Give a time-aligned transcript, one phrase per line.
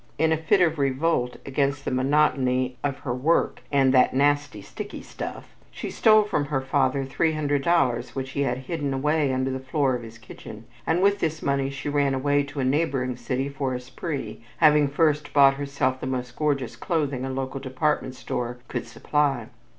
[0.17, 5.03] In a fit of revolt against the monotony of her work, and "that nasty sticky
[5.03, 9.93] stuff," she stole from her father $300 which he had hidden away under the floor
[9.95, 13.75] of his kitchen, and with this money she ran away to a neighboring city for
[13.75, 18.87] a spree, having first bought herself the most gorgeous clothing a local department store could
[18.87, 19.49] supply.